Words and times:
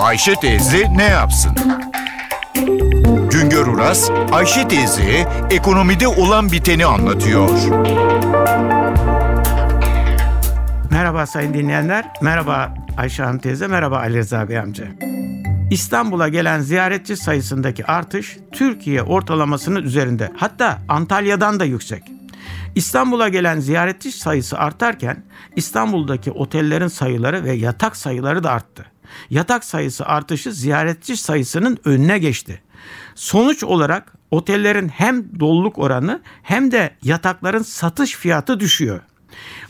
Ayşe 0.00 0.34
teyze 0.34 0.96
ne 0.96 1.04
yapsın? 1.04 1.52
Güngör 3.30 3.66
Uras, 3.66 4.10
Ayşe 4.32 4.68
teyze 4.68 5.28
ekonomide 5.50 6.08
olan 6.08 6.52
biteni 6.52 6.86
anlatıyor. 6.86 7.50
Merhaba 10.90 11.26
sayın 11.26 11.54
dinleyenler, 11.54 12.04
merhaba 12.22 12.74
Ayşe 12.96 13.22
Hanım 13.22 13.38
teyze, 13.38 13.66
merhaba 13.66 13.98
Ali 13.98 14.18
Rıza 14.18 14.48
Bey 14.48 14.58
amca. 14.58 14.84
İstanbul'a 15.70 16.28
gelen 16.28 16.60
ziyaretçi 16.60 17.16
sayısındaki 17.16 17.86
artış 17.86 18.36
Türkiye 18.52 19.02
ortalamasının 19.02 19.82
üzerinde. 19.82 20.32
Hatta 20.36 20.78
Antalya'dan 20.88 21.60
da 21.60 21.64
yüksek. 21.64 22.02
İstanbul'a 22.74 23.28
gelen 23.28 23.60
ziyaretçi 23.60 24.12
sayısı 24.12 24.58
artarken 24.58 25.22
İstanbul'daki 25.56 26.30
otellerin 26.30 26.88
sayıları 26.88 27.44
ve 27.44 27.52
yatak 27.52 27.96
sayıları 27.96 28.44
da 28.44 28.50
arttı. 28.50 28.89
Yatak 29.30 29.64
sayısı 29.64 30.06
artışı 30.06 30.52
ziyaretçi 30.52 31.16
sayısının 31.16 31.78
önüne 31.84 32.18
geçti. 32.18 32.62
Sonuç 33.14 33.64
olarak 33.64 34.12
otellerin 34.30 34.88
hem 34.88 35.40
doluluk 35.40 35.78
oranı 35.78 36.20
hem 36.42 36.70
de 36.70 36.90
yatakların 37.02 37.62
satış 37.62 38.16
fiyatı 38.16 38.60
düşüyor. 38.60 39.00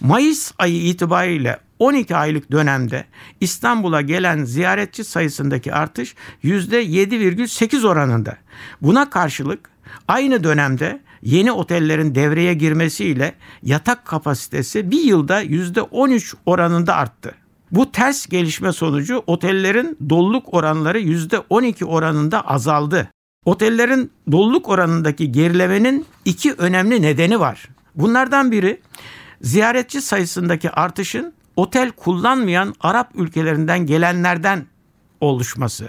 Mayıs 0.01 0.53
ayı 0.59 0.83
itibariyle 0.83 1.59
12 1.79 2.17
aylık 2.17 2.53
dönemde 2.53 3.05
İstanbul'a 3.41 4.01
gelen 4.01 4.45
ziyaretçi 4.45 5.05
sayısındaki 5.05 5.75
artış 5.75 6.15
%7,8 6.45 7.87
oranında. 7.87 8.37
Buna 8.83 9.11
karşılık 9.11 9.71
aynı 10.09 10.45
dönemde 10.45 11.01
yeni 11.23 11.53
otellerin 11.53 12.15
devreye 12.15 12.55
girmesiyle 12.55 13.35
yatak 13.63 14.05
kapasitesi 14.07 14.91
bir 14.91 15.03
yılda 15.03 15.43
%13 15.43 16.35
oranında 16.47 16.95
arttı. 16.97 17.35
Bu 17.73 17.93
ters 17.93 18.27
gelişme 18.27 18.73
sonucu 18.73 19.23
otellerin 19.27 19.99
doluluk 20.09 20.55
oranları 20.55 21.01
%12 21.01 21.85
oranında 21.85 22.49
azaldı. 22.49 23.09
Otellerin 23.45 24.13
doluluk 24.33 24.69
oranındaki 24.69 25.33
gerilemenin 25.33 26.07
iki 26.25 26.53
önemli 26.53 27.03
nedeni 27.03 27.41
var. 27.41 27.69
Bunlardan 27.95 28.53
biri 28.53 28.81
ziyaretçi 29.43 30.01
sayısındaki 30.01 30.71
artışın 30.71 31.33
otel 31.57 31.91
kullanmayan 31.91 32.75
Arap 32.81 33.11
ülkelerinden 33.15 33.87
gelenlerden 33.87 34.67
oluşması. 35.21 35.89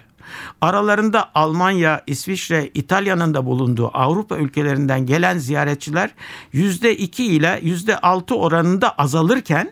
Aralarında 0.62 1.32
Almanya, 1.36 2.04
İsviçre, 2.08 2.70
İtalya'nın 2.74 3.34
da 3.34 3.46
bulunduğu 3.46 3.92
Avrupa 3.94 4.38
ülkelerinden 4.38 5.06
gelen 5.06 5.38
ziyaretçiler 5.38 6.10
%2 6.54 7.22
ile 7.22 7.60
%6 7.64 8.34
oranında 8.34 8.92
azalırken 8.92 9.72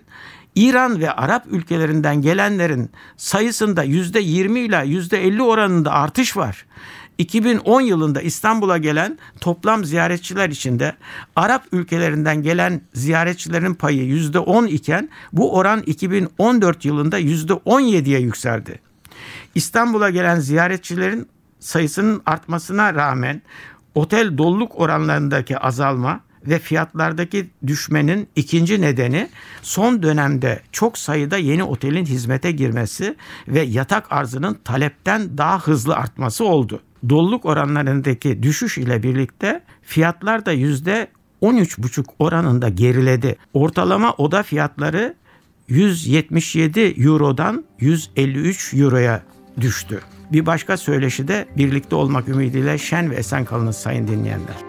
İran 0.59 0.99
ve 0.99 1.11
Arap 1.11 1.45
ülkelerinden 1.49 2.21
gelenlerin 2.21 2.91
sayısında 3.17 3.85
%20 3.85 4.59
ile 4.59 4.75
%50 4.75 5.41
oranında 5.41 5.91
artış 5.91 6.38
var. 6.38 6.66
2010 7.17 7.81
yılında 7.81 8.21
İstanbul'a 8.21 8.77
gelen 8.77 9.19
toplam 9.41 9.85
ziyaretçiler 9.85 10.49
içinde 10.49 10.95
Arap 11.35 11.63
ülkelerinden 11.71 12.41
gelen 12.41 12.81
ziyaretçilerin 12.93 13.73
payı 13.73 14.03
%10 14.03 14.67
iken 14.67 15.09
bu 15.33 15.55
oran 15.55 15.83
2014 15.85 16.85
yılında 16.85 17.19
%17'ye 17.19 18.19
yükseldi. 18.19 18.79
İstanbul'a 19.55 20.09
gelen 20.09 20.39
ziyaretçilerin 20.39 21.29
sayısının 21.59 22.21
artmasına 22.25 22.94
rağmen 22.94 23.41
otel 23.95 24.38
doluluk 24.38 24.79
oranlarındaki 24.79 25.57
azalma 25.57 26.19
ve 26.47 26.59
fiyatlardaki 26.59 27.49
düşmenin 27.67 28.27
ikinci 28.35 28.81
nedeni 28.81 29.29
son 29.61 30.03
dönemde 30.03 30.61
çok 30.71 30.97
sayıda 30.97 31.37
yeni 31.37 31.63
otelin 31.63 32.05
hizmete 32.05 32.51
girmesi 32.51 33.15
ve 33.47 33.61
yatak 33.61 34.11
arzının 34.11 34.57
talepten 34.63 35.37
daha 35.37 35.59
hızlı 35.59 35.95
artması 35.95 36.45
oldu. 36.45 36.81
Doluluk 37.09 37.45
oranlarındaki 37.45 38.43
düşüş 38.43 38.77
ile 38.77 39.03
birlikte 39.03 39.63
fiyatlar 39.81 40.45
da 40.45 40.51
yüzde 40.51 41.07
13,5 41.41 42.05
oranında 42.19 42.69
geriledi. 42.69 43.35
Ortalama 43.53 44.13
oda 44.13 44.44
fiyatları 44.44 45.16
177 45.67 46.79
Euro'dan 46.79 47.66
153 47.79 48.73
Euro'ya 48.73 49.23
düştü. 49.61 50.01
Bir 50.31 50.45
başka 50.45 50.78
söyleşi 50.78 51.28
de 51.28 51.47
birlikte 51.57 51.95
olmak 51.95 52.28
ümidiyle 52.28 52.78
şen 52.78 53.11
ve 53.11 53.16
esen 53.16 53.45
kalınız 53.45 53.75
sayın 53.75 54.07
dinleyenler. 54.07 54.69